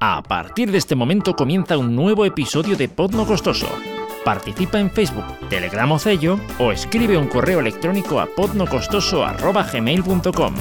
[0.00, 3.66] A partir de este momento comienza un nuevo episodio de Podno Costoso.
[4.24, 10.54] Participa en Facebook, Telegram o Cello o escribe un correo electrónico a podnocostoso.gmail.com.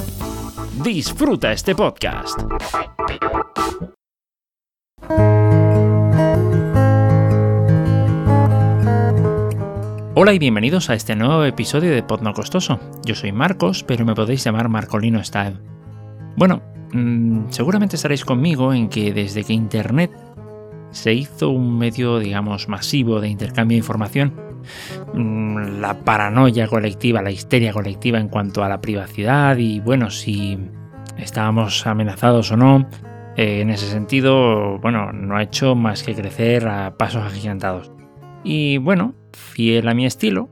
[0.84, 2.39] Disfruta este podcast.
[10.16, 12.80] Hola y bienvenidos a este nuevo episodio de Podno Costoso.
[13.04, 15.59] Yo soy Marcos, pero me podéis llamar Marcolino Style.
[16.38, 16.61] Bueno,
[16.94, 20.12] mmm, seguramente estaréis conmigo en que desde que Internet
[20.91, 24.34] se hizo un medio, digamos, masivo de intercambio de información,
[25.14, 30.58] mmm, la paranoia colectiva, la histeria colectiva en cuanto a la privacidad y, bueno, si
[31.17, 32.88] estábamos amenazados o no,
[33.36, 37.91] eh, en ese sentido, bueno, no ha hecho más que crecer a pasos agigantados.
[38.44, 40.50] Y bueno, fiel a mi estilo,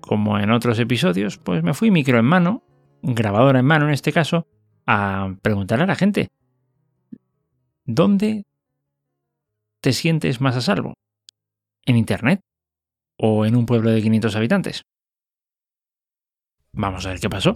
[0.00, 2.62] como en otros episodios, pues me fui micro en mano,
[3.02, 4.46] grabadora en mano en este caso,
[4.86, 6.28] a preguntar a la gente,
[7.84, 8.44] ¿dónde
[9.80, 10.94] te sientes más a salvo?
[11.84, 12.40] ¿En Internet?
[13.16, 14.82] ¿O en un pueblo de 500 habitantes?
[16.72, 17.54] Vamos a ver qué pasó.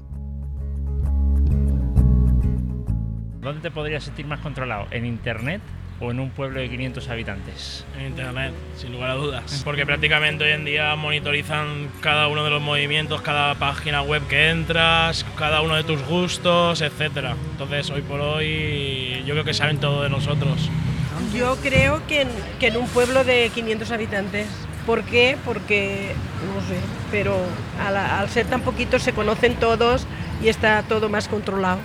[3.40, 4.86] ¿Dónde te podrías sentir más controlado?
[4.90, 5.60] ¿En Internet
[6.00, 7.84] o en un pueblo de 500 habitantes?
[7.98, 9.62] En Internet, sin lugar a dudas.
[9.64, 14.50] Porque prácticamente hoy en día monitorizan cada uno de los movimientos, cada página web que
[14.50, 17.36] entras, cada uno de tus gustos, etcétera.
[17.52, 20.70] Entonces, hoy por hoy, yo creo que saben todo de nosotros.
[21.34, 22.28] Yo creo que en,
[22.60, 24.46] que en un pueblo de 500 habitantes.
[24.86, 25.38] ¿Por qué?
[25.46, 26.12] Porque,
[26.54, 26.78] no sé,
[27.10, 27.36] pero
[27.82, 30.06] al, al ser tan poquitos se conocen todos
[30.42, 31.78] y está todo más controlado.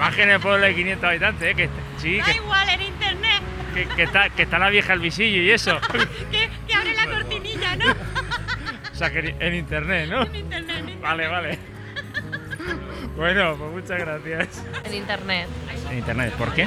[0.00, 1.54] Más que en el pueblo de 500 habitantes, ¿eh?
[1.54, 3.42] que, sí, Da que, igual en internet,
[3.74, 5.78] que, que está, que está la vieja el visillo y eso.
[6.30, 7.84] que, que abre la cortinilla, ¿no?
[8.92, 10.22] o sea, que en internet, ¿no?
[10.22, 11.00] En internet, en internet.
[11.02, 11.58] Vale, vale.
[13.14, 14.64] Bueno, pues muchas gracias.
[14.84, 15.46] En internet,
[15.90, 16.66] En internet, ¿por qué?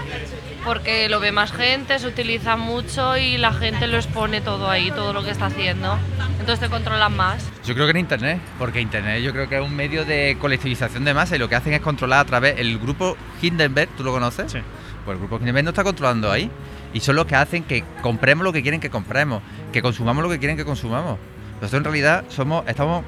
[0.63, 4.91] porque lo ve más gente, se utiliza mucho y la gente lo expone todo ahí,
[4.91, 5.97] todo lo que está haciendo.
[6.39, 7.49] Entonces te controlan más.
[7.66, 11.06] Yo creo que en Internet, porque Internet yo creo que es un medio de colectivización
[11.06, 14.12] de masa y lo que hacen es controlar a través el grupo Hindenburg, ¿tú lo
[14.12, 14.51] conoces?
[14.51, 14.59] Sí.
[15.06, 16.50] Pues el grupo Hindenburg no está controlando ahí.
[16.94, 19.41] Y son los que hacen que compremos lo que quieren que compremos,
[19.72, 21.18] que consumamos lo que quieren que consumamos.
[21.56, 23.03] Nosotros en realidad somos, estamos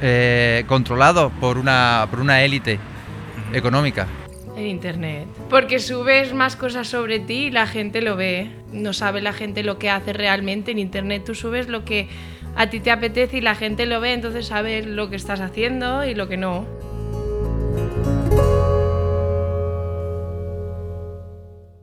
[0.00, 2.78] eh, controlados por una, por una élite
[3.52, 4.06] económica.
[4.56, 5.26] En internet.
[5.50, 8.50] Porque subes más cosas sobre ti y la gente lo ve.
[8.72, 10.70] No sabe la gente lo que hace realmente.
[10.70, 12.08] En internet tú subes lo que
[12.56, 16.04] a ti te apetece y la gente lo ve, entonces sabes lo que estás haciendo
[16.04, 16.66] y lo que no.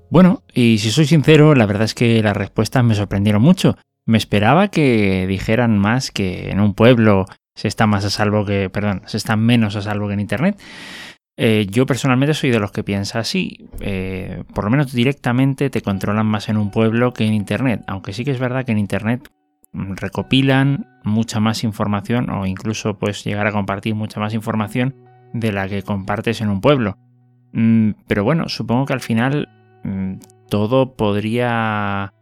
[0.09, 3.77] Bueno, y si soy sincero, la verdad es que las respuestas me sorprendieron mucho.
[4.05, 7.25] Me esperaba que dijeran más que en un pueblo
[7.55, 10.59] se está más a salvo que, perdón, se está menos a salvo que en Internet.
[11.37, 13.69] Eh, yo personalmente soy de los que piensa así.
[13.81, 17.83] Eh, por lo menos directamente te controlan más en un pueblo que en Internet.
[17.87, 19.29] Aunque sí que es verdad que en Internet
[19.73, 24.95] recopilan mucha más información o incluso puedes llegar a compartir mucha más información
[25.33, 26.97] de la que compartes en un pueblo.
[27.53, 29.49] Mm, pero bueno, supongo que al final
[29.83, 30.15] mm,
[30.49, 32.13] todo podría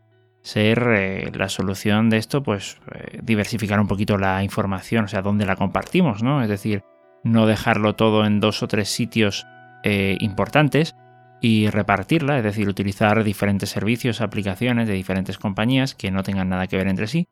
[0.42, 5.22] ser eh, la solución de esto, pues eh, diversificar un poquito la información, o sea,
[5.22, 6.42] dónde la compartimos, ¿no?
[6.42, 6.84] Es decir,
[7.24, 9.46] no dejarlo todo en dos o tres sitios
[9.84, 10.96] eh, importantes
[11.42, 16.68] y repartirla, es decir, utilizar diferentes servicios, aplicaciones de diferentes compañías que no tengan nada
[16.68, 17.28] que ver entre sí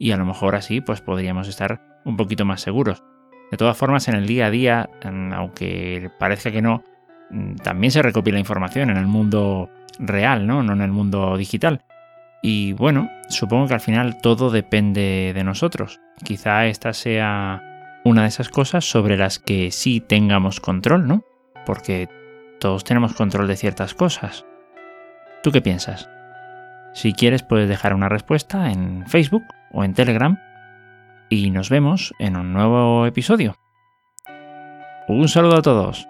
[0.00, 3.04] y a lo mejor así pues podríamos estar un poquito más seguros.
[3.50, 4.90] De todas formas, en el día a día,
[5.34, 6.82] aunque parezca que no,
[7.30, 9.68] mm, también se recopila información en el mundo
[9.98, 10.62] real, ¿no?
[10.62, 11.82] No en el mundo digital.
[12.42, 16.00] Y bueno, supongo que al final todo depende de nosotros.
[16.24, 17.62] Quizá esta sea
[18.04, 21.24] una de esas cosas sobre las que sí tengamos control, ¿no?
[21.66, 22.08] Porque
[22.58, 24.46] todos tenemos control de ciertas cosas.
[25.42, 26.08] ¿Tú qué piensas?
[26.94, 30.38] Si quieres puedes dejar una respuesta en Facebook o en Telegram
[31.28, 33.56] y nos vemos en un nuevo episodio.
[35.08, 36.06] Un saludo a todos.